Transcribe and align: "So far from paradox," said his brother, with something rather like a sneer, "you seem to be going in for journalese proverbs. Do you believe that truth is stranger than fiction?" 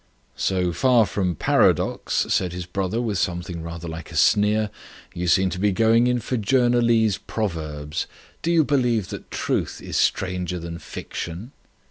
"So 0.35 0.73
far 0.73 1.05
from 1.05 1.35
paradox," 1.35 2.25
said 2.27 2.53
his 2.53 2.65
brother, 2.65 2.99
with 2.99 3.19
something 3.19 3.61
rather 3.61 3.87
like 3.87 4.11
a 4.11 4.15
sneer, 4.15 4.71
"you 5.13 5.27
seem 5.27 5.51
to 5.51 5.59
be 5.59 5.71
going 5.71 6.07
in 6.07 6.17
for 6.17 6.37
journalese 6.37 7.19
proverbs. 7.27 8.07
Do 8.41 8.51
you 8.51 8.63
believe 8.63 9.09
that 9.09 9.29
truth 9.29 9.79
is 9.79 9.97
stranger 9.97 10.57
than 10.57 10.79
fiction?" 10.79 11.51